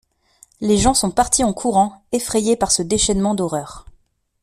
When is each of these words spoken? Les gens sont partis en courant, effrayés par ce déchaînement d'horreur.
Les 0.61 0.79
gens 0.79 0.95
sont 0.95 1.11
partis 1.11 1.43
en 1.43 1.53
courant, 1.53 2.03
effrayés 2.11 2.55
par 2.55 2.71
ce 2.71 2.81
déchaînement 2.81 3.35
d'horreur. 3.35 3.85